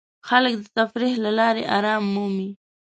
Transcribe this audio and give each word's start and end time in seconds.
خلک 0.27 0.53
د 0.59 0.65
تفریح 0.77 1.13
له 1.25 1.31
لارې 1.39 1.63
آرام 1.77 2.03
مومي. 2.13 2.49